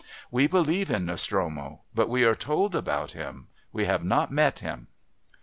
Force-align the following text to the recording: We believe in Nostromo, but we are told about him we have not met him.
We 0.31 0.47
believe 0.47 0.89
in 0.89 1.05
Nostromo, 1.05 1.81
but 1.93 2.09
we 2.09 2.23
are 2.23 2.33
told 2.33 2.75
about 2.75 3.11
him 3.11 3.49
we 3.71 3.85
have 3.85 4.03
not 4.03 4.31
met 4.31 4.57
him. 4.57 4.87